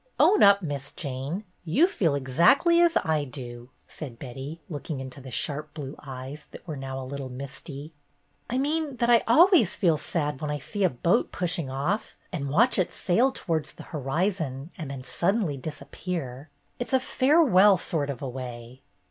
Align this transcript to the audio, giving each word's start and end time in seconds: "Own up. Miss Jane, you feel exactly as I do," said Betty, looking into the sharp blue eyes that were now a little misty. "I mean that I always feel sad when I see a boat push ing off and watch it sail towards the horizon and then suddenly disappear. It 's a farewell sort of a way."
"Own 0.19 0.41
up. 0.41 0.63
Miss 0.63 0.91
Jane, 0.91 1.43
you 1.63 1.85
feel 1.87 2.15
exactly 2.15 2.81
as 2.81 2.97
I 3.03 3.23
do," 3.23 3.69
said 3.87 4.17
Betty, 4.17 4.59
looking 4.67 4.99
into 4.99 5.21
the 5.21 5.29
sharp 5.29 5.75
blue 5.75 5.95
eyes 6.01 6.47
that 6.47 6.67
were 6.67 6.75
now 6.75 6.99
a 6.99 7.05
little 7.05 7.29
misty. 7.29 7.93
"I 8.49 8.57
mean 8.57 8.95
that 8.95 9.11
I 9.11 9.19
always 9.27 9.75
feel 9.75 9.97
sad 9.97 10.41
when 10.41 10.49
I 10.49 10.57
see 10.57 10.83
a 10.83 10.89
boat 10.89 11.31
push 11.31 11.59
ing 11.59 11.69
off 11.69 12.15
and 12.33 12.49
watch 12.49 12.79
it 12.79 12.91
sail 12.91 13.31
towards 13.31 13.73
the 13.73 13.83
horizon 13.93 14.71
and 14.75 14.89
then 14.89 15.03
suddenly 15.03 15.55
disappear. 15.55 16.49
It 16.79 16.89
's 16.89 16.93
a 16.93 16.99
farewell 16.99 17.77
sort 17.77 18.09
of 18.09 18.23
a 18.23 18.27
way." 18.27 18.81